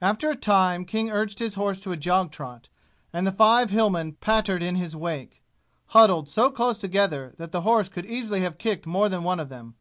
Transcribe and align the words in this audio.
After 0.00 0.28
a 0.28 0.34
time 0.34 0.84
King 0.84 1.08
urged 1.08 1.38
his 1.38 1.54
horse 1.54 1.78
to 1.82 1.92
a 1.92 1.96
jog 1.96 2.32
trot, 2.32 2.68
and 3.12 3.24
the 3.24 3.30
five 3.30 3.70
Hillmen 3.70 4.14
pattered 4.18 4.60
in 4.60 4.74
his 4.74 4.96
wake, 4.96 5.40
huddled 5.90 6.28
so 6.28 6.50
close 6.50 6.78
together 6.78 7.32
that 7.38 7.52
the 7.52 7.60
horse 7.60 7.88
could 7.88 8.04
easily 8.06 8.40
have 8.40 8.58
kicked 8.58 8.86
more 8.88 9.08
than 9.08 9.22
one 9.22 9.38
of 9.38 9.50
them. 9.50 9.76